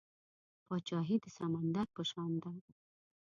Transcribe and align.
پاچاهي 0.65 1.17
د 1.21 1.25
سمندر 1.37 1.87
په 1.95 2.01
شان 2.09 2.31
ده. 2.43 2.49